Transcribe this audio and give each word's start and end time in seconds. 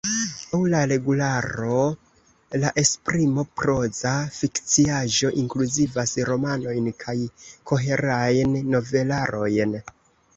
Laŭ 0.51 0.59
la 0.73 0.77
regularo, 0.91 1.81
la 2.63 2.71
esprimo 2.83 3.43
proza 3.59 4.13
fikciaĵo 4.37 5.31
inkluzivas 5.43 6.15
romanojn 6.31 6.89
kaj 7.05 7.15
koherajn 7.73 8.57
novelarojn. 8.77 9.77